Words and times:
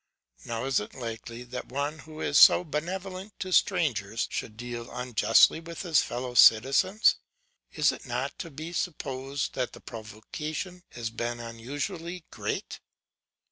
Now 0.45 0.65
is 0.65 0.79
it 0.79 0.95
likely 0.95 1.43
that 1.43 1.67
one 1.67 1.99
who 1.99 2.21
is 2.21 2.39
so 2.39 2.63
benevolent 2.63 3.39
to 3.39 3.51
strangers 3.53 4.27
should 4.31 4.57
deal 4.57 4.89
unjustly 4.89 5.59
with 5.59 5.83
his 5.83 6.01
fellow 6.01 6.33
citizens? 6.33 7.17
is 7.71 7.91
it 7.91 8.07
not 8.07 8.39
to 8.39 8.49
be 8.49 8.73
supposed 8.73 9.53
that 9.53 9.73
the 9.73 9.79
provocation 9.79 10.81
has 10.93 11.11
been 11.11 11.39
unusually 11.39 12.25
great? 12.31 12.79